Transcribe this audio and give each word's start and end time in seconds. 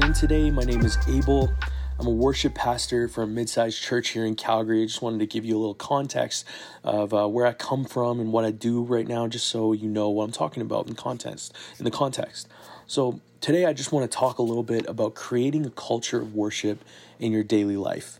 today. 0.00 0.50
My 0.50 0.62
name 0.62 0.82
is 0.82 0.96
Abel. 1.08 1.52
I'm 1.98 2.06
a 2.06 2.10
worship 2.10 2.54
pastor 2.54 3.06
for 3.06 3.22
a 3.22 3.26
mid-sized 3.26 3.80
church 3.80 4.08
here 4.08 4.24
in 4.24 4.34
Calgary. 4.34 4.82
I 4.82 4.86
just 4.86 5.02
wanted 5.02 5.18
to 5.18 5.26
give 5.26 5.44
you 5.44 5.56
a 5.56 5.60
little 5.60 5.74
context 5.74 6.46
of 6.82 7.12
uh, 7.12 7.28
where 7.28 7.46
I 7.46 7.52
come 7.52 7.84
from 7.84 8.18
and 8.18 8.32
what 8.32 8.46
I 8.46 8.50
do 8.50 8.82
right 8.82 9.06
now, 9.06 9.28
just 9.28 9.46
so 9.46 9.72
you 9.72 9.88
know 9.88 10.08
what 10.08 10.24
I'm 10.24 10.32
talking 10.32 10.62
about 10.62 10.88
in 10.88 10.94
context. 10.94 11.54
In 11.78 11.84
the 11.84 11.90
context. 11.90 12.48
So 12.86 13.20
today, 13.42 13.66
I 13.66 13.74
just 13.74 13.92
want 13.92 14.10
to 14.10 14.16
talk 14.16 14.38
a 14.38 14.42
little 14.42 14.62
bit 14.62 14.88
about 14.88 15.14
creating 15.14 15.66
a 15.66 15.70
culture 15.70 16.20
of 16.20 16.34
worship 16.34 16.82
in 17.18 17.30
your 17.30 17.44
daily 17.44 17.76
life. 17.76 18.18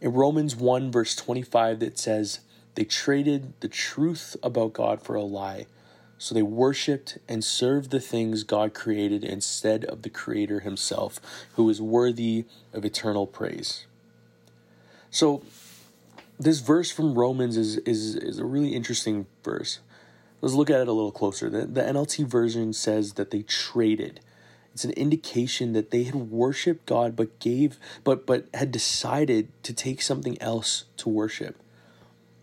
In 0.00 0.14
Romans 0.14 0.56
1, 0.56 0.90
verse 0.90 1.14
25, 1.14 1.80
that 1.80 1.98
says, 1.98 2.40
They 2.74 2.84
traded 2.84 3.52
the 3.60 3.68
truth 3.68 4.34
about 4.42 4.72
God 4.72 5.02
for 5.02 5.14
a 5.14 5.22
lie 5.22 5.66
so 6.20 6.34
they 6.34 6.42
worshiped 6.42 7.16
and 7.30 7.42
served 7.42 7.90
the 7.90 7.98
things 7.98 8.44
God 8.44 8.74
created 8.74 9.24
instead 9.24 9.86
of 9.86 10.02
the 10.02 10.10
Creator 10.10 10.60
Himself, 10.60 11.18
who 11.54 11.70
is 11.70 11.80
worthy 11.80 12.44
of 12.74 12.84
eternal 12.84 13.26
praise. 13.26 13.86
So, 15.10 15.42
this 16.38 16.60
verse 16.60 16.90
from 16.90 17.14
Romans 17.14 17.56
is, 17.56 17.78
is, 17.78 18.16
is 18.16 18.38
a 18.38 18.44
really 18.44 18.74
interesting 18.74 19.28
verse. 19.42 19.78
Let's 20.42 20.54
look 20.54 20.68
at 20.68 20.80
it 20.80 20.88
a 20.88 20.92
little 20.92 21.10
closer. 21.10 21.48
The, 21.48 21.64
the 21.64 21.80
NLT 21.80 22.26
version 22.26 22.74
says 22.74 23.14
that 23.14 23.30
they 23.30 23.40
traded. 23.40 24.20
It's 24.74 24.84
an 24.84 24.92
indication 24.92 25.72
that 25.72 25.90
they 25.90 26.02
had 26.02 26.14
worshiped 26.14 26.84
God 26.84 27.16
but 27.16 27.38
gave 27.38 27.78
but 28.04 28.26
but 28.26 28.44
had 28.52 28.70
decided 28.70 29.48
to 29.62 29.72
take 29.72 30.02
something 30.02 30.40
else 30.40 30.84
to 30.98 31.08
worship. 31.08 31.56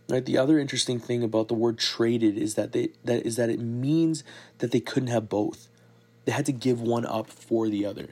Right. 0.09 0.25
The 0.25 0.37
other 0.37 0.57
interesting 0.57 0.99
thing 0.99 1.21
about 1.21 1.49
the 1.49 1.53
word 1.53 1.77
traded 1.77 2.37
is 2.37 2.55
that 2.55 2.71
they 2.71 2.89
that 3.03 3.25
is 3.25 3.35
that 3.35 3.49
it 3.49 3.59
means 3.59 4.23
that 4.59 4.71
they 4.71 4.79
couldn't 4.79 5.09
have 5.09 5.27
both. 5.27 5.67
They 6.23 6.31
had 6.31 6.45
to 6.45 6.53
give 6.53 6.81
one 6.81 7.05
up 7.05 7.29
for 7.29 7.67
the 7.67 7.85
other. 7.85 8.09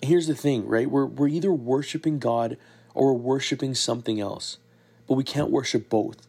And 0.00 0.08
here's 0.08 0.28
the 0.28 0.34
thing, 0.34 0.66
right? 0.66 0.88
We're 0.88 1.06
we're 1.06 1.28
either 1.28 1.52
worshiping 1.52 2.20
God 2.20 2.56
or 2.94 3.14
we're 3.14 3.20
worshiping 3.20 3.74
something 3.74 4.20
else, 4.20 4.58
but 5.08 5.14
we 5.14 5.24
can't 5.24 5.50
worship 5.50 5.88
both. 5.88 6.26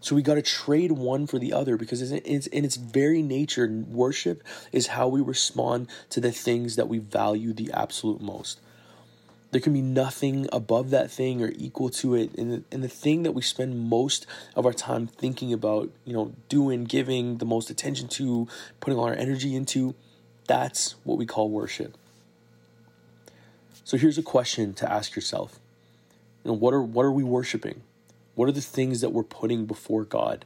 So 0.00 0.16
we 0.16 0.22
got 0.22 0.34
to 0.34 0.42
trade 0.42 0.92
one 0.92 1.26
for 1.26 1.38
the 1.38 1.52
other 1.52 1.76
because 1.76 2.00
it's, 2.10 2.46
in 2.46 2.64
its 2.64 2.76
very 2.76 3.22
nature, 3.22 3.68
worship 3.68 4.42
is 4.72 4.88
how 4.88 5.08
we 5.08 5.20
respond 5.20 5.88
to 6.08 6.20
the 6.20 6.32
things 6.32 6.76
that 6.76 6.88
we 6.88 6.98
value 6.98 7.52
the 7.52 7.70
absolute 7.72 8.20
most. 8.20 8.60
There 9.50 9.60
can 9.60 9.72
be 9.72 9.82
nothing 9.82 10.46
above 10.52 10.90
that 10.90 11.10
thing 11.10 11.42
or 11.42 11.52
equal 11.56 11.90
to 11.90 12.14
it. 12.14 12.36
And 12.38 12.52
the, 12.52 12.64
and 12.70 12.84
the 12.84 12.88
thing 12.88 13.24
that 13.24 13.32
we 13.32 13.42
spend 13.42 13.78
most 13.78 14.26
of 14.54 14.64
our 14.64 14.72
time 14.72 15.08
thinking 15.08 15.52
about, 15.52 15.90
you 16.04 16.12
know, 16.12 16.32
doing, 16.48 16.84
giving 16.84 17.38
the 17.38 17.44
most 17.44 17.68
attention 17.68 18.06
to, 18.08 18.46
putting 18.78 18.98
all 18.98 19.06
our 19.06 19.14
energy 19.14 19.56
into, 19.56 19.94
that's 20.46 20.94
what 21.02 21.18
we 21.18 21.26
call 21.26 21.50
worship. 21.50 21.96
So 23.84 23.96
here's 23.96 24.18
a 24.18 24.22
question 24.22 24.72
to 24.74 24.90
ask 24.90 25.16
yourself. 25.16 25.58
You 26.44 26.52
know, 26.52 26.56
what 26.56 26.72
are 26.72 26.82
what 26.82 27.04
are 27.04 27.12
we 27.12 27.24
worshiping? 27.24 27.82
What 28.36 28.48
are 28.48 28.52
the 28.52 28.60
things 28.60 29.00
that 29.00 29.10
we're 29.10 29.24
putting 29.24 29.66
before 29.66 30.04
God? 30.04 30.44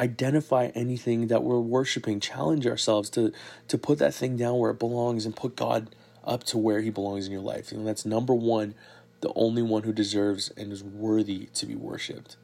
Identify 0.00 0.66
anything 0.74 1.26
that 1.26 1.42
we're 1.42 1.60
worshiping. 1.60 2.18
Challenge 2.18 2.66
ourselves 2.66 3.10
to 3.10 3.32
to 3.68 3.78
put 3.78 3.98
that 3.98 4.14
thing 4.14 4.36
down 4.36 4.58
where 4.58 4.70
it 4.70 4.78
belongs 4.78 5.26
and 5.26 5.36
put 5.36 5.54
God 5.54 5.94
up 6.26 6.44
to 6.44 6.58
where 6.58 6.80
he 6.80 6.90
belongs 6.90 7.26
in 7.26 7.32
your 7.32 7.40
life. 7.40 7.72
You 7.72 7.78
know, 7.78 7.84
that's 7.84 8.04
number 8.04 8.34
one, 8.34 8.74
the 9.20 9.32
only 9.34 9.62
one 9.62 9.84
who 9.84 9.92
deserves 9.92 10.50
and 10.56 10.72
is 10.72 10.82
worthy 10.82 11.46
to 11.54 11.66
be 11.66 11.74
worshiped. 11.74 12.36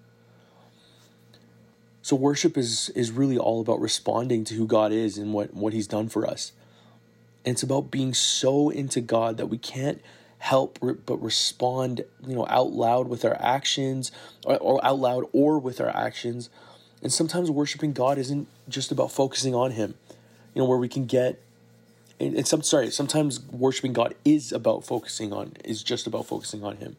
So 2.02 2.16
worship 2.16 2.58
is 2.58 2.88
is 2.90 3.12
really 3.12 3.38
all 3.38 3.60
about 3.60 3.80
responding 3.80 4.44
to 4.44 4.54
who 4.54 4.66
God 4.66 4.92
is 4.92 5.18
and 5.18 5.32
what 5.32 5.54
what 5.54 5.72
he's 5.72 5.86
done 5.86 6.08
for 6.08 6.26
us. 6.26 6.52
And 7.44 7.54
it's 7.54 7.62
about 7.62 7.90
being 7.90 8.14
so 8.14 8.70
into 8.70 9.00
God 9.00 9.36
that 9.36 9.46
we 9.46 9.58
can't 9.58 10.00
help 10.38 10.78
but 10.80 11.22
respond, 11.22 12.04
you 12.26 12.34
know, 12.34 12.46
out 12.48 12.72
loud 12.72 13.06
with 13.06 13.24
our 13.24 13.36
actions 13.40 14.10
or, 14.44 14.56
or 14.58 14.84
out 14.84 14.98
loud 14.98 15.24
or 15.32 15.60
with 15.60 15.80
our 15.80 15.94
actions. 15.96 16.50
And 17.00 17.12
sometimes 17.12 17.50
worshiping 17.50 17.92
God 17.92 18.18
isn't 18.18 18.48
just 18.68 18.90
about 18.90 19.12
focusing 19.12 19.54
on 19.54 19.72
him. 19.72 19.94
You 20.54 20.62
know, 20.62 20.68
where 20.68 20.78
we 20.78 20.88
can 20.88 21.06
get 21.06 21.40
and, 22.22 22.36
and 22.36 22.46
some 22.46 22.62
sorry 22.62 22.90
sometimes 22.90 23.40
worshiping 23.50 23.92
god 23.92 24.14
is 24.24 24.52
about 24.52 24.84
focusing 24.84 25.32
on 25.32 25.52
is 25.64 25.82
just 25.82 26.06
about 26.06 26.26
focusing 26.26 26.62
on 26.64 26.76
him. 26.76 26.96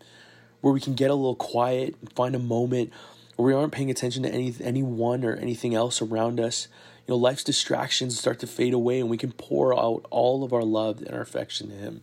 Where 0.61 0.73
we 0.73 0.81
can 0.81 0.93
get 0.93 1.09
a 1.09 1.15
little 1.15 1.35
quiet 1.35 1.95
and 2.01 2.11
find 2.13 2.35
a 2.35 2.39
moment 2.39 2.91
where 3.35 3.47
we 3.47 3.53
aren't 3.53 3.73
paying 3.73 3.89
attention 3.89 4.23
to 4.23 4.29
any 4.29 4.53
anyone 4.61 5.23
or 5.23 5.35
anything 5.35 5.73
else 5.73 6.01
around 6.01 6.39
us. 6.39 6.67
You 7.07 7.13
know 7.13 7.17
life's 7.17 7.43
distractions 7.43 8.19
start 8.19 8.39
to 8.39 8.47
fade 8.47 8.73
away 8.73 8.99
and 8.99 9.09
we 9.09 9.17
can 9.17 9.31
pour 9.31 9.77
out 9.77 10.05
all 10.09 10.43
of 10.43 10.53
our 10.53 10.63
love 10.63 10.99
and 11.01 11.11
our 11.11 11.21
affection 11.21 11.69
to 11.69 11.75
him. 11.75 12.01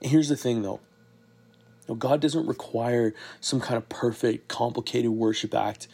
And 0.00 0.10
here's 0.10 0.28
the 0.28 0.36
thing 0.36 0.62
though. 0.62 0.80
You 1.88 1.94
know, 1.94 1.94
god 1.96 2.20
doesn't 2.20 2.46
require 2.46 3.12
some 3.40 3.60
kind 3.60 3.76
of 3.76 3.88
perfect 3.88 4.48
complicated 4.48 5.10
worship 5.10 5.54
act. 5.54 5.88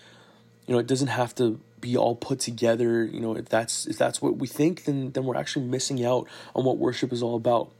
You 0.66 0.74
know 0.74 0.78
it 0.78 0.86
doesn't 0.86 1.08
have 1.08 1.34
to 1.36 1.60
be 1.80 1.96
all 1.96 2.14
put 2.14 2.40
together 2.40 3.04
you 3.04 3.20
know 3.20 3.36
if 3.36 3.48
that's 3.48 3.86
if 3.86 3.98
that's 3.98 4.20
what 4.20 4.36
we 4.36 4.46
think 4.46 4.84
then 4.84 5.12
then 5.12 5.24
we're 5.24 5.36
actually 5.36 5.64
missing 5.64 6.04
out 6.04 6.26
on 6.54 6.64
what 6.64 6.78
worship 6.78 7.12
is 7.12 7.22
all 7.22 7.36
about 7.36 7.70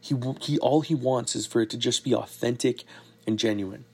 he 0.00 0.14
he 0.40 0.58
all 0.58 0.80
he 0.80 0.94
wants 0.94 1.34
is 1.36 1.46
for 1.46 1.60
it 1.60 1.70
to 1.70 1.76
just 1.76 2.04
be 2.04 2.14
authentic 2.14 2.84
and 3.26 3.38
genuine 3.38 3.84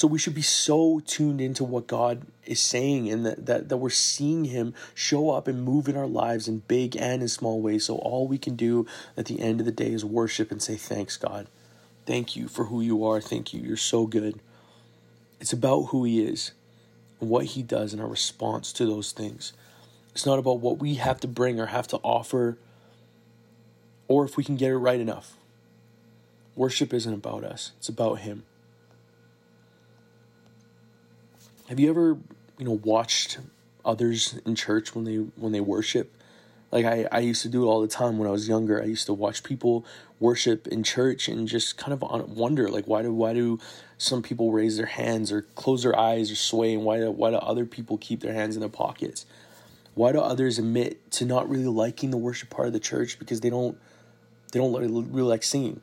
so 0.00 0.06
we 0.06 0.18
should 0.18 0.34
be 0.34 0.40
so 0.40 1.00
tuned 1.04 1.40
into 1.40 1.62
what 1.62 1.86
God 1.86 2.22
is 2.46 2.60
saying 2.60 3.10
and 3.10 3.26
that, 3.26 3.44
that, 3.44 3.68
that 3.68 3.76
we're 3.76 3.90
seeing 3.90 4.46
him 4.46 4.72
show 4.94 5.30
up 5.30 5.46
and 5.46 5.62
move 5.62 5.88
in 5.88 5.96
our 5.96 6.06
lives 6.06 6.48
in 6.48 6.60
big 6.60 6.96
and 6.96 7.20
in 7.20 7.28
small 7.28 7.60
ways. 7.60 7.84
So 7.84 7.96
all 7.96 8.26
we 8.26 8.38
can 8.38 8.56
do 8.56 8.86
at 9.16 9.26
the 9.26 9.40
end 9.40 9.60
of 9.60 9.66
the 9.66 9.72
day 9.72 9.92
is 9.92 10.02
worship 10.02 10.50
and 10.50 10.62
say, 10.62 10.76
Thanks, 10.76 11.18
God. 11.18 11.48
Thank 12.06 12.34
you 12.34 12.48
for 12.48 12.64
who 12.64 12.80
you 12.80 13.04
are. 13.04 13.20
Thank 13.20 13.52
you. 13.52 13.60
You're 13.60 13.76
so 13.76 14.06
good. 14.06 14.40
It's 15.38 15.52
about 15.52 15.88
who 15.88 16.04
he 16.04 16.22
is 16.22 16.52
what 17.20 17.44
He 17.46 17.62
does 17.62 17.94
in 17.94 18.00
our 18.00 18.08
response 18.08 18.72
to 18.74 18.86
those 18.86 19.12
things. 19.12 19.52
It's 20.12 20.26
not 20.26 20.38
about 20.38 20.60
what 20.60 20.78
we 20.78 20.94
have 20.96 21.20
to 21.20 21.28
bring 21.28 21.60
or 21.60 21.66
have 21.66 21.86
to 21.88 21.98
offer 21.98 22.58
or 24.08 24.24
if 24.24 24.36
we 24.36 24.42
can 24.42 24.56
get 24.56 24.72
it 24.72 24.76
right 24.76 24.98
enough. 24.98 25.36
Worship 26.56 26.92
isn't 26.92 27.14
about 27.14 27.44
us, 27.44 27.72
it's 27.78 27.88
about 27.88 28.20
Him. 28.20 28.44
Have 31.68 31.78
you 31.78 31.88
ever, 31.88 32.18
you 32.58 32.64
know, 32.64 32.80
watched 32.82 33.38
others 33.84 34.38
in 34.44 34.56
church 34.56 34.94
when 34.94 35.04
they 35.04 35.16
when 35.16 35.52
they 35.52 35.60
worship? 35.60 36.12
Like 36.72 36.84
I, 36.84 37.06
I 37.10 37.18
used 37.20 37.42
to 37.42 37.48
do 37.48 37.64
it 37.64 37.66
all 37.66 37.80
the 37.80 37.88
time 37.88 38.18
when 38.18 38.28
I 38.28 38.30
was 38.30 38.48
younger. 38.48 38.80
I 38.80 38.86
used 38.86 39.06
to 39.06 39.12
watch 39.12 39.42
people 39.42 39.84
worship 40.20 40.68
in 40.68 40.82
church 40.82 41.28
and 41.28 41.48
just 41.48 41.76
kind 41.76 41.92
of 41.92 42.02
wonder 42.28 42.68
like 42.68 42.86
why 42.86 43.02
do 43.02 43.12
why 43.12 43.32
do 43.32 43.58
some 43.98 44.22
people 44.22 44.52
raise 44.52 44.76
their 44.76 44.86
hands 44.86 45.32
or 45.32 45.42
close 45.42 45.82
their 45.82 45.98
eyes 45.98 46.30
or 46.30 46.34
sway 46.34 46.74
and 46.74 46.84
why 46.84 46.98
do, 46.98 47.10
why 47.10 47.30
do 47.30 47.36
other 47.36 47.66
people 47.66 47.98
keep 47.98 48.20
their 48.20 48.32
hands 48.32 48.56
in 48.56 48.60
their 48.60 48.68
pockets? 48.68 49.26
Why 49.94 50.12
do 50.12 50.20
others 50.20 50.58
admit 50.58 51.10
to 51.12 51.24
not 51.24 51.50
really 51.50 51.66
liking 51.66 52.10
the 52.10 52.16
worship 52.16 52.50
part 52.50 52.68
of 52.68 52.72
the 52.72 52.80
church 52.80 53.18
because 53.18 53.40
they 53.40 53.50
don't 53.50 53.76
they 54.52 54.58
don't 54.58 54.72
really, 54.72 55.22
like 55.22 55.42
singing? 55.42 55.80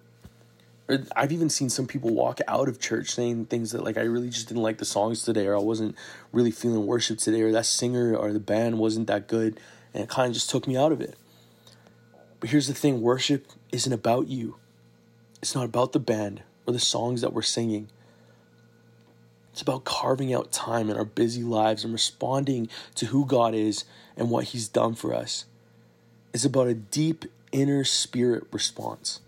Or 0.89 1.03
I've 1.15 1.33
even 1.33 1.49
seen 1.49 1.69
some 1.69 1.85
people 1.85 2.11
walk 2.11 2.39
out 2.47 2.69
of 2.69 2.79
church 2.79 3.09
saying 3.09 3.45
things 3.47 3.71
that 3.71 3.83
like 3.83 3.97
I 3.97 4.01
really 4.01 4.29
just 4.29 4.47
didn't 4.47 4.63
like 4.63 4.77
the 4.77 4.85
songs 4.85 5.23
today 5.23 5.45
or 5.47 5.55
I 5.55 5.59
wasn't 5.59 5.95
really 6.31 6.51
feeling 6.51 6.85
worship 6.85 7.17
today 7.17 7.41
or 7.41 7.51
that 7.51 7.65
singer 7.65 8.15
or 8.15 8.31
the 8.31 8.39
band 8.39 8.79
wasn't 8.79 9.07
that 9.07 9.27
good 9.27 9.59
and 9.97 10.03
it 10.03 10.09
kind 10.09 10.27
of 10.27 10.35
just 10.35 10.51
took 10.51 10.67
me 10.67 10.77
out 10.77 10.91
of 10.91 11.01
it. 11.01 11.15
But 12.39 12.51
here's 12.51 12.67
the 12.67 12.75
thing 12.75 13.01
worship 13.01 13.47
isn't 13.71 13.91
about 13.91 14.27
you, 14.27 14.57
it's 15.41 15.55
not 15.55 15.65
about 15.65 15.91
the 15.91 15.99
band 15.99 16.43
or 16.67 16.73
the 16.73 16.79
songs 16.79 17.21
that 17.21 17.33
we're 17.33 17.41
singing. 17.41 17.89
It's 19.51 19.63
about 19.63 19.85
carving 19.85 20.31
out 20.31 20.51
time 20.51 20.87
in 20.91 20.97
our 20.97 21.05
busy 21.05 21.41
lives 21.41 21.83
and 21.83 21.91
responding 21.91 22.69
to 22.93 23.07
who 23.07 23.25
God 23.25 23.55
is 23.55 23.85
and 24.15 24.29
what 24.29 24.45
He's 24.45 24.67
done 24.67 24.93
for 24.93 25.15
us. 25.15 25.45
It's 26.31 26.45
about 26.45 26.67
a 26.67 26.75
deep 26.75 27.25
inner 27.51 27.83
spirit 27.83 28.43
response. 28.51 29.19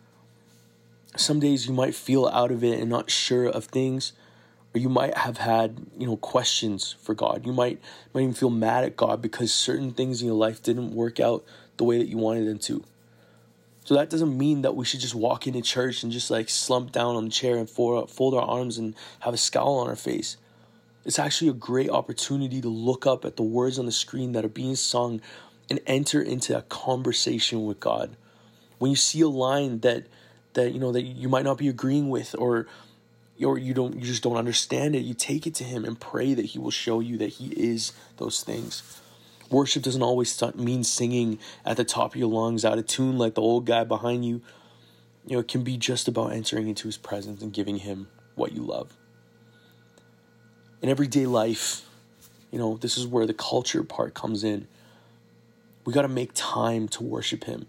Some 1.17 1.39
days 1.39 1.65
you 1.65 1.73
might 1.73 1.95
feel 1.95 2.27
out 2.27 2.51
of 2.51 2.63
it 2.63 2.79
and 2.79 2.91
not 2.91 3.09
sure 3.09 3.47
of 3.47 3.65
things, 3.65 4.13
or 4.73 4.79
you 4.79 4.89
might 4.89 5.17
have 5.17 5.37
had 5.37 5.87
you 5.97 6.05
know 6.05 6.17
questions 6.17 6.95
for 7.01 7.13
god. 7.13 7.45
You 7.45 7.53
might 7.53 7.79
might 8.13 8.21
even 8.21 8.33
feel 8.33 8.49
mad 8.49 8.83
at 8.83 8.95
god 8.95 9.21
because 9.21 9.53
certain 9.53 9.91
things 9.91 10.21
in 10.21 10.27
your 10.27 10.37
life 10.37 10.61
didn't 10.61 10.93
work 10.93 11.19
out 11.19 11.43
the 11.77 11.83
way 11.83 11.97
that 11.97 12.07
you 12.07 12.17
wanted 12.17 12.47
them 12.47 12.59
to. 12.59 12.83
So 13.85 13.95
that 13.95 14.09
doesn't 14.09 14.37
mean 14.37 14.61
that 14.61 14.75
we 14.75 14.85
should 14.85 14.99
just 14.99 15.15
walk 15.15 15.47
into 15.47 15.61
church 15.61 16.03
and 16.03 16.11
just 16.11 16.29
like 16.29 16.49
slump 16.49 16.91
down 16.91 17.15
on 17.15 17.25
the 17.25 17.31
chair 17.31 17.55
and 17.55 17.67
fold, 17.67 18.11
fold 18.11 18.35
our 18.35 18.43
arms 18.43 18.77
and 18.77 18.93
have 19.21 19.33
a 19.33 19.37
scowl 19.37 19.79
on 19.79 19.87
our 19.87 19.95
face. 19.95 20.37
It's 21.05 21.17
actually 21.17 21.49
a 21.49 21.53
great 21.53 21.89
opportunity 21.89 22.61
to 22.61 22.69
look 22.69 23.07
up 23.07 23.25
at 23.25 23.35
the 23.35 23.41
words 23.41 23.79
on 23.79 23.87
the 23.87 23.91
screen 23.91 24.33
that 24.33 24.45
are 24.45 24.49
being 24.49 24.75
sung 24.75 25.21
and 25.69 25.79
enter 25.87 26.21
into 26.21 26.55
a 26.55 26.61
conversation 26.63 27.65
with 27.65 27.79
god. 27.79 28.15
When 28.77 28.91
you 28.91 28.97
see 28.97 29.21
a 29.21 29.27
line 29.27 29.79
that 29.79 30.05
that 30.53 30.71
you 30.71 30.79
know 30.79 30.91
that 30.91 31.01
you 31.01 31.29
might 31.29 31.45
not 31.45 31.57
be 31.57 31.67
agreeing 31.67 32.09
with 32.09 32.35
or 32.37 32.67
or 33.43 33.57
you 33.57 33.73
don't 33.73 33.95
you 33.95 34.01
just 34.01 34.23
don't 34.23 34.37
understand 34.37 34.95
it 34.95 34.99
you 34.99 35.13
take 35.13 35.47
it 35.47 35.55
to 35.55 35.63
him 35.63 35.85
and 35.85 35.99
pray 35.99 36.33
that 36.33 36.45
he 36.45 36.59
will 36.59 36.71
show 36.71 36.99
you 36.99 37.17
that 37.17 37.29
he 37.29 37.47
is 37.51 37.93
those 38.17 38.43
things 38.43 39.01
Worship 39.49 39.81
doesn't 39.81 40.03
always 40.03 40.41
mean 40.55 40.83
singing 40.83 41.39
at 41.65 41.75
the 41.75 41.83
top 41.83 42.13
of 42.13 42.19
your 42.19 42.29
lungs, 42.29 42.63
out 42.63 42.77
of 42.77 42.85
tune 42.85 43.17
like 43.17 43.33
the 43.33 43.41
old 43.41 43.65
guy 43.65 43.83
behind 43.83 44.23
you. 44.23 44.41
You 45.25 45.35
know, 45.35 45.39
it 45.39 45.47
can 45.47 45.63
be 45.63 45.75
just 45.75 46.07
about 46.07 46.33
entering 46.33 46.67
into 46.67 46.87
his 46.87 46.97
presence 46.97 47.41
and 47.41 47.51
giving 47.51 47.77
him 47.77 48.09
what 48.35 48.51
you 48.51 48.61
love. 48.61 48.95
In 50.81 50.89
everyday 50.89 51.25
life, 51.25 51.87
you 52.51 52.59
know, 52.59 52.77
this 52.77 52.97
is 52.97 53.07
where 53.07 53.25
the 53.25 53.33
culture 53.33 53.83
part 53.83 54.13
comes 54.13 54.43
in. 54.43 54.67
We 55.83 55.93
got 55.93 56.03
to 56.03 56.07
make 56.07 56.31
time 56.35 56.87
to 56.89 57.03
worship 57.03 57.45
him. 57.45 57.65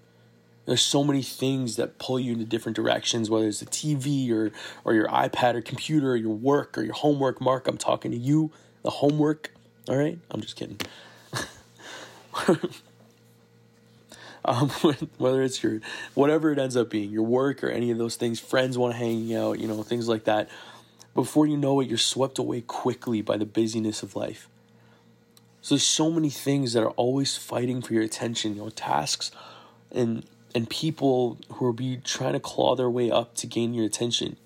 There's 0.70 0.82
so 0.82 1.02
many 1.02 1.22
things 1.22 1.74
that 1.74 1.98
pull 1.98 2.20
you 2.20 2.30
into 2.32 2.44
different 2.44 2.76
directions, 2.76 3.28
whether 3.28 3.48
it's 3.48 3.58
the 3.58 3.66
TV 3.66 4.30
or, 4.30 4.52
or 4.84 4.94
your 4.94 5.08
iPad 5.08 5.56
or 5.56 5.62
computer 5.62 6.12
or 6.12 6.16
your 6.16 6.30
work 6.30 6.78
or 6.78 6.84
your 6.84 6.94
homework. 6.94 7.40
Mark, 7.40 7.66
I'm 7.66 7.76
talking 7.76 8.12
to 8.12 8.16
you, 8.16 8.52
the 8.84 8.90
homework. 8.90 9.52
All 9.88 9.96
right? 9.96 10.16
I'm 10.30 10.40
just 10.40 10.54
kidding. 10.54 10.78
um, 14.44 14.68
whether 15.18 15.42
it's 15.42 15.60
your 15.60 15.80
whatever 16.14 16.52
it 16.52 16.58
ends 16.60 16.76
up 16.76 16.88
being, 16.88 17.10
your 17.10 17.24
work 17.24 17.64
or 17.64 17.68
any 17.68 17.90
of 17.90 17.98
those 17.98 18.14
things, 18.14 18.38
friends 18.38 18.78
want 18.78 18.92
to 18.92 18.96
hang 18.96 19.34
out, 19.34 19.58
you 19.58 19.66
know, 19.66 19.82
things 19.82 20.06
like 20.06 20.22
that. 20.22 20.48
Before 21.16 21.48
you 21.48 21.56
know 21.56 21.80
it, 21.80 21.88
you're 21.88 21.98
swept 21.98 22.38
away 22.38 22.60
quickly 22.60 23.22
by 23.22 23.36
the 23.36 23.44
busyness 23.44 24.04
of 24.04 24.14
life. 24.14 24.48
So 25.62 25.74
there's 25.74 25.82
so 25.82 26.12
many 26.12 26.30
things 26.30 26.74
that 26.74 26.84
are 26.84 26.90
always 26.90 27.36
fighting 27.36 27.82
for 27.82 27.92
your 27.92 28.04
attention, 28.04 28.54
you 28.54 28.62
know, 28.62 28.68
tasks 28.70 29.32
and 29.90 30.24
and 30.54 30.68
people 30.68 31.38
who 31.52 31.66
will 31.66 31.72
be 31.72 31.98
trying 31.98 32.32
to 32.32 32.40
claw 32.40 32.74
their 32.74 32.90
way 32.90 33.10
up 33.10 33.34
to 33.36 33.46
gain 33.46 33.74
your 33.74 33.84
attention. 33.84 34.36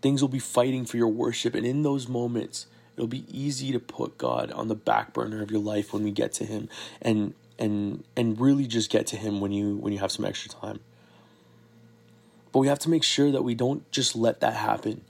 Things 0.00 0.22
will 0.22 0.28
be 0.28 0.38
fighting 0.38 0.84
for 0.84 0.96
your 0.96 1.08
worship, 1.08 1.54
and 1.54 1.66
in 1.66 1.82
those 1.82 2.08
moments, 2.08 2.66
it'll 2.96 3.06
be 3.06 3.24
easy 3.30 3.72
to 3.72 3.80
put 3.80 4.18
God 4.18 4.50
on 4.52 4.68
the 4.68 4.74
back 4.74 5.12
burner 5.12 5.42
of 5.42 5.50
your 5.50 5.60
life 5.60 5.92
when 5.92 6.04
we 6.04 6.10
get 6.10 6.32
to 6.34 6.44
Him, 6.44 6.68
and 7.00 7.34
and 7.58 8.04
and 8.16 8.38
really 8.38 8.66
just 8.66 8.90
get 8.90 9.06
to 9.08 9.16
Him 9.16 9.40
when 9.40 9.52
you 9.52 9.76
when 9.76 9.92
you 9.92 9.98
have 10.00 10.12
some 10.12 10.24
extra 10.24 10.50
time. 10.50 10.80
But 12.52 12.60
we 12.60 12.68
have 12.68 12.78
to 12.80 12.90
make 12.90 13.02
sure 13.02 13.32
that 13.32 13.42
we 13.42 13.54
don't 13.54 13.90
just 13.90 14.14
let 14.14 14.40
that 14.40 14.54
happen. 14.54 15.02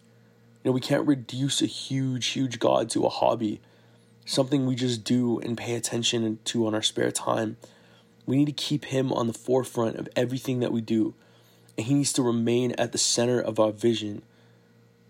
You 0.62 0.70
know, 0.70 0.72
we 0.72 0.80
can't 0.80 1.06
reduce 1.06 1.60
a 1.60 1.66
huge, 1.66 2.28
huge 2.28 2.58
God 2.58 2.88
to 2.90 3.04
a 3.04 3.10
hobby, 3.10 3.60
something 4.24 4.64
we 4.64 4.76
just 4.76 5.04
do 5.04 5.40
and 5.40 5.58
pay 5.58 5.74
attention 5.74 6.38
to 6.44 6.66
on 6.66 6.74
our 6.74 6.82
spare 6.82 7.10
time 7.10 7.58
we 8.26 8.36
need 8.36 8.46
to 8.46 8.52
keep 8.52 8.86
him 8.86 9.12
on 9.12 9.26
the 9.26 9.32
forefront 9.32 9.96
of 9.96 10.08
everything 10.16 10.60
that 10.60 10.72
we 10.72 10.80
do. 10.80 11.14
And 11.76 11.86
he 11.86 11.94
needs 11.94 12.12
to 12.14 12.22
remain 12.22 12.72
at 12.72 12.92
the 12.92 12.98
center 12.98 13.40
of 13.40 13.58
our 13.58 13.72
vision. 13.72 14.22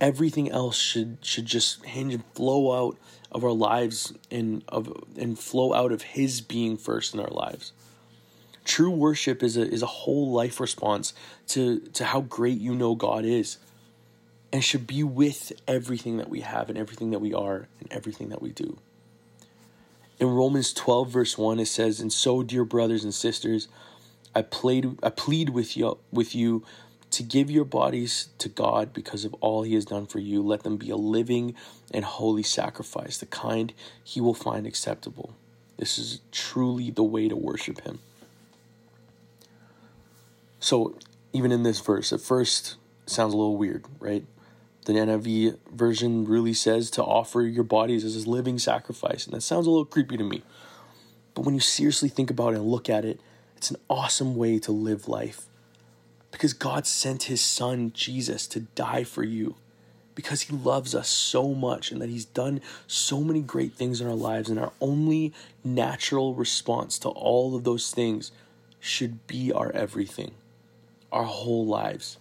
Everything 0.00 0.50
else 0.50 0.76
should 0.76 1.18
should 1.22 1.46
just 1.46 1.84
hinge 1.84 2.14
and 2.14 2.24
flow 2.34 2.72
out 2.72 2.98
of 3.30 3.44
our 3.44 3.52
lives 3.52 4.12
and 4.30 4.64
of 4.68 4.92
and 5.16 5.38
flow 5.38 5.72
out 5.72 5.92
of 5.92 6.02
his 6.02 6.40
being 6.40 6.76
first 6.76 7.14
in 7.14 7.20
our 7.20 7.30
lives. 7.30 7.72
True 8.64 8.90
worship 8.90 9.42
is 9.42 9.56
a 9.56 9.62
is 9.62 9.82
a 9.82 9.86
whole 9.86 10.32
life 10.32 10.58
response 10.58 11.12
to 11.48 11.80
to 11.80 12.04
how 12.04 12.22
great 12.22 12.58
you 12.58 12.74
know 12.74 12.94
God 12.94 13.24
is. 13.24 13.58
And 14.52 14.62
should 14.62 14.86
be 14.86 15.02
with 15.02 15.52
everything 15.66 16.18
that 16.18 16.28
we 16.28 16.42
have 16.42 16.68
and 16.68 16.78
everything 16.78 17.10
that 17.10 17.18
we 17.18 17.34
are 17.34 17.66
and 17.80 17.92
everything 17.92 18.28
that 18.28 18.40
we 18.40 18.50
do. 18.50 18.78
In 20.18 20.28
Romans 20.28 20.72
12, 20.72 21.10
verse 21.10 21.38
1, 21.38 21.58
it 21.60 21.66
says, 21.66 22.00
And 22.00 22.12
so, 22.12 22.42
dear 22.42 22.64
brothers 22.64 23.04
and 23.04 23.14
sisters, 23.14 23.68
I, 24.34 24.42
played, 24.42 24.98
I 25.02 25.10
plead 25.10 25.50
with 25.50 25.76
you, 25.76 25.98
with 26.12 26.34
you 26.34 26.64
to 27.10 27.22
give 27.22 27.50
your 27.50 27.64
bodies 27.64 28.28
to 28.38 28.48
God 28.48 28.92
because 28.92 29.24
of 29.24 29.34
all 29.34 29.62
He 29.62 29.74
has 29.74 29.84
done 29.84 30.06
for 30.06 30.18
you. 30.18 30.42
Let 30.42 30.62
them 30.62 30.76
be 30.76 30.90
a 30.90 30.96
living 30.96 31.54
and 31.92 32.04
holy 32.04 32.42
sacrifice, 32.42 33.18
the 33.18 33.26
kind 33.26 33.72
He 34.02 34.20
will 34.20 34.34
find 34.34 34.66
acceptable. 34.66 35.34
This 35.76 35.98
is 35.98 36.20
truly 36.30 36.90
the 36.90 37.02
way 37.02 37.28
to 37.28 37.36
worship 37.36 37.82
Him. 37.82 38.00
So, 40.60 40.96
even 41.32 41.52
in 41.52 41.62
this 41.62 41.80
verse, 41.80 42.12
at 42.12 42.20
first, 42.20 42.76
sounds 43.06 43.34
a 43.34 43.36
little 43.36 43.56
weird, 43.56 43.84
right? 43.98 44.24
The 44.84 44.92
NIV 44.92 45.56
version 45.72 46.26
really 46.26 46.52
says 46.52 46.90
to 46.90 47.02
offer 47.02 47.42
your 47.42 47.64
bodies 47.64 48.04
as 48.04 48.24
a 48.24 48.30
living 48.30 48.58
sacrifice, 48.58 49.24
and 49.24 49.34
that 49.34 49.40
sounds 49.40 49.66
a 49.66 49.70
little 49.70 49.86
creepy 49.86 50.18
to 50.18 50.24
me. 50.24 50.42
But 51.34 51.42
when 51.42 51.54
you 51.54 51.60
seriously 51.60 52.08
think 52.08 52.30
about 52.30 52.52
it 52.52 52.56
and 52.56 52.66
look 52.66 52.90
at 52.90 53.04
it, 53.04 53.18
it's 53.56 53.70
an 53.70 53.78
awesome 53.88 54.36
way 54.36 54.58
to 54.58 54.72
live 54.72 55.08
life. 55.08 55.46
Because 56.30 56.52
God 56.52 56.86
sent 56.86 57.24
his 57.24 57.40
son, 57.40 57.92
Jesus, 57.94 58.46
to 58.48 58.60
die 58.60 59.04
for 59.04 59.22
you. 59.22 59.56
Because 60.14 60.42
he 60.42 60.54
loves 60.54 60.94
us 60.94 61.08
so 61.08 61.54
much 61.54 61.90
and 61.90 62.00
that 62.02 62.08
he's 62.08 62.24
done 62.24 62.60
so 62.86 63.20
many 63.20 63.40
great 63.40 63.72
things 63.74 64.00
in 64.00 64.06
our 64.06 64.14
lives. 64.14 64.50
And 64.50 64.58
our 64.58 64.72
only 64.80 65.32
natural 65.64 66.34
response 66.34 66.98
to 67.00 67.08
all 67.08 67.56
of 67.56 67.64
those 67.64 67.90
things 67.90 68.32
should 68.78 69.26
be 69.26 69.50
our 69.50 69.72
everything, 69.72 70.32
our 71.10 71.24
whole 71.24 71.66
lives. 71.66 72.18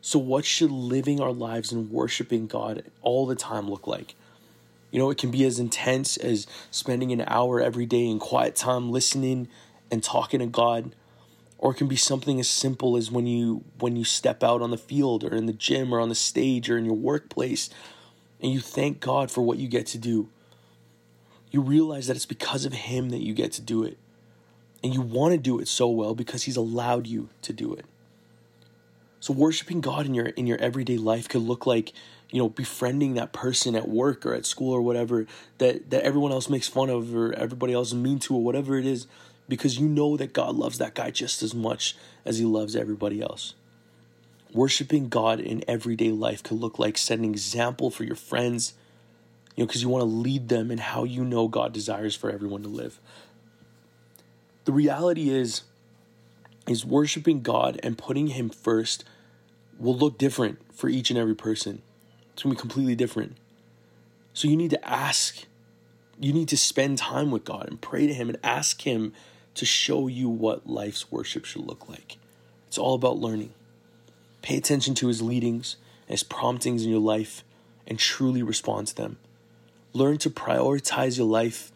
So, 0.00 0.18
what 0.18 0.44
should 0.44 0.70
living 0.70 1.20
our 1.20 1.32
lives 1.32 1.72
and 1.72 1.90
worshiping 1.90 2.46
God 2.46 2.84
all 3.02 3.26
the 3.26 3.34
time 3.34 3.68
look 3.68 3.86
like? 3.86 4.14
You 4.90 4.98
know, 4.98 5.10
it 5.10 5.18
can 5.18 5.30
be 5.30 5.44
as 5.44 5.58
intense 5.58 6.16
as 6.16 6.46
spending 6.70 7.12
an 7.12 7.24
hour 7.26 7.60
every 7.60 7.86
day 7.86 8.06
in 8.06 8.18
quiet 8.18 8.56
time 8.56 8.90
listening 8.90 9.48
and 9.90 10.02
talking 10.02 10.40
to 10.40 10.46
God, 10.46 10.94
or 11.58 11.72
it 11.72 11.76
can 11.76 11.86
be 11.86 11.96
something 11.96 12.40
as 12.40 12.48
simple 12.48 12.96
as 12.96 13.10
when 13.10 13.26
you 13.26 13.64
when 13.78 13.96
you 13.96 14.04
step 14.04 14.42
out 14.42 14.62
on 14.62 14.70
the 14.70 14.78
field 14.78 15.22
or 15.22 15.34
in 15.34 15.46
the 15.46 15.52
gym 15.52 15.94
or 15.94 16.00
on 16.00 16.08
the 16.08 16.14
stage 16.14 16.70
or 16.70 16.78
in 16.78 16.84
your 16.84 16.94
workplace 16.94 17.70
and 18.42 18.52
you 18.52 18.60
thank 18.60 19.00
God 19.00 19.30
for 19.30 19.42
what 19.42 19.58
you 19.58 19.68
get 19.68 19.86
to 19.88 19.98
do. 19.98 20.28
You 21.50 21.60
realize 21.60 22.06
that 22.06 22.16
it's 22.16 22.26
because 22.26 22.64
of 22.64 22.72
him 22.72 23.10
that 23.10 23.22
you 23.22 23.34
get 23.34 23.52
to 23.52 23.60
do 23.60 23.82
it. 23.82 23.98
And 24.82 24.94
you 24.94 25.02
want 25.02 25.32
to 25.32 25.38
do 25.38 25.58
it 25.58 25.68
so 25.68 25.88
well 25.88 26.14
because 26.14 26.44
he's 26.44 26.56
allowed 26.56 27.06
you 27.06 27.28
to 27.42 27.52
do 27.52 27.74
it. 27.74 27.84
So 29.30 29.34
worshiping 29.34 29.80
God 29.80 30.06
in 30.06 30.14
your 30.14 30.26
in 30.26 30.48
your 30.48 30.58
everyday 30.58 30.96
life 30.96 31.28
could 31.28 31.42
look 31.42 31.64
like, 31.64 31.92
you 32.32 32.42
know, 32.42 32.48
befriending 32.48 33.14
that 33.14 33.32
person 33.32 33.76
at 33.76 33.88
work 33.88 34.26
or 34.26 34.34
at 34.34 34.44
school 34.44 34.72
or 34.72 34.82
whatever 34.82 35.24
that 35.58 35.90
that 35.90 36.02
everyone 36.02 36.32
else 36.32 36.50
makes 36.50 36.66
fun 36.66 36.90
of 36.90 37.14
or 37.14 37.32
everybody 37.34 37.72
else 37.72 37.90
is 37.90 37.94
mean 37.94 38.18
to 38.18 38.34
or 38.34 38.42
whatever 38.42 38.76
it 38.76 38.84
is 38.84 39.06
because 39.48 39.78
you 39.78 39.86
know 39.86 40.16
that 40.16 40.32
God 40.32 40.56
loves 40.56 40.78
that 40.78 40.96
guy 40.96 41.12
just 41.12 41.44
as 41.44 41.54
much 41.54 41.96
as 42.24 42.38
he 42.38 42.44
loves 42.44 42.74
everybody 42.74 43.22
else. 43.22 43.54
Worshiping 44.52 45.08
God 45.08 45.38
in 45.38 45.62
everyday 45.68 46.10
life 46.10 46.42
could 46.42 46.58
look 46.58 46.80
like 46.80 46.98
setting 46.98 47.26
example 47.26 47.88
for 47.88 48.02
your 48.02 48.16
friends, 48.16 48.74
you 49.54 49.62
know, 49.62 49.68
because 49.68 49.80
you 49.80 49.88
want 49.88 50.02
to 50.02 50.06
lead 50.06 50.48
them 50.48 50.72
in 50.72 50.78
how 50.78 51.04
you 51.04 51.24
know 51.24 51.46
God 51.46 51.72
desires 51.72 52.16
for 52.16 52.32
everyone 52.32 52.64
to 52.64 52.68
live. 52.68 52.98
The 54.64 54.72
reality 54.72 55.30
is 55.30 55.62
is 56.66 56.84
worshiping 56.84 57.42
God 57.42 57.78
and 57.84 57.96
putting 57.96 58.28
Him 58.28 58.48
first 58.48 59.04
will 59.80 59.96
look 59.96 60.18
different 60.18 60.58
for 60.74 60.88
each 60.88 61.10
and 61.10 61.18
every 61.18 61.34
person. 61.34 61.82
It's 62.32 62.42
gonna 62.42 62.54
be 62.54 62.60
completely 62.60 62.94
different. 62.94 63.36
So 64.32 64.46
you 64.46 64.56
need 64.56 64.70
to 64.70 64.88
ask, 64.88 65.44
you 66.18 66.32
need 66.32 66.48
to 66.48 66.56
spend 66.56 66.98
time 66.98 67.30
with 67.30 67.44
God 67.44 67.66
and 67.68 67.80
pray 67.80 68.06
to 68.06 68.14
Him 68.14 68.28
and 68.28 68.38
ask 68.44 68.82
Him 68.82 69.12
to 69.54 69.64
show 69.64 70.06
you 70.06 70.28
what 70.28 70.68
life's 70.68 71.10
worship 71.10 71.44
should 71.44 71.66
look 71.66 71.88
like. 71.88 72.18
It's 72.68 72.78
all 72.78 72.94
about 72.94 73.18
learning. 73.18 73.52
Pay 74.42 74.56
attention 74.56 74.94
to 74.96 75.08
His 75.08 75.22
leadings 75.22 75.76
and 76.06 76.12
His 76.12 76.22
promptings 76.22 76.84
in 76.84 76.90
your 76.90 77.00
life 77.00 77.42
and 77.86 77.98
truly 77.98 78.42
respond 78.42 78.86
to 78.88 78.94
them. 78.94 79.18
Learn 79.92 80.18
to 80.18 80.30
prioritize 80.30 81.18
your 81.18 81.26
life 81.26 81.72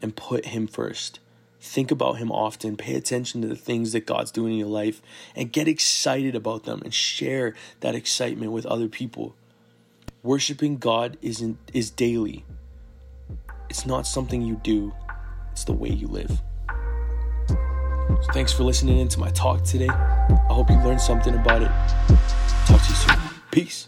and 0.00 0.16
put 0.16 0.46
Him 0.46 0.66
first. 0.66 1.20
Think 1.64 1.92
about 1.92 2.18
Him 2.18 2.32
often. 2.32 2.76
Pay 2.76 2.96
attention 2.96 3.40
to 3.42 3.46
the 3.46 3.54
things 3.54 3.92
that 3.92 4.04
God's 4.04 4.32
doing 4.32 4.54
in 4.54 4.58
your 4.58 4.68
life 4.68 5.00
and 5.36 5.52
get 5.52 5.68
excited 5.68 6.34
about 6.34 6.64
them 6.64 6.82
and 6.82 6.92
share 6.92 7.54
that 7.80 7.94
excitement 7.94 8.50
with 8.50 8.66
other 8.66 8.88
people. 8.88 9.36
Worshiping 10.24 10.78
God 10.78 11.16
isn't 11.22 11.58
is 11.72 11.88
daily. 11.88 12.44
It's 13.70 13.86
not 13.86 14.08
something 14.08 14.42
you 14.42 14.56
do, 14.64 14.92
it's 15.52 15.62
the 15.62 15.72
way 15.72 15.90
you 15.90 16.08
live. 16.08 16.42
So 17.48 18.32
thanks 18.32 18.52
for 18.52 18.64
listening 18.64 18.98
in 18.98 19.06
to 19.08 19.20
my 19.20 19.30
talk 19.30 19.62
today. 19.62 19.88
I 19.88 20.52
hope 20.52 20.68
you 20.68 20.76
learned 20.78 21.00
something 21.00 21.34
about 21.34 21.62
it. 21.62 21.70
Talk 22.66 22.82
to 22.82 22.88
you 22.88 22.94
soon. 22.96 23.18
Peace. 23.52 23.86